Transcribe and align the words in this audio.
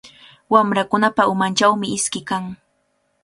Wamrakunapa 0.51 1.23
umanchawmi 1.33 1.87
iski 1.97 2.21
kan. 2.29 2.43